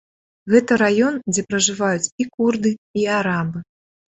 Гэта 0.53 0.77
раён, 0.83 1.19
дзе 1.33 1.43
пражываюць 1.49 2.11
і 2.25 2.29
курды, 2.35 2.75
і 3.03 3.07
арабы. 3.19 3.59